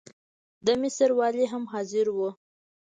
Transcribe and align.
د 0.65 0.67
مصر 0.81 1.09
والي 1.19 1.45
هم 1.51 1.63
حاضر 1.73 2.05
وو. 2.11 2.29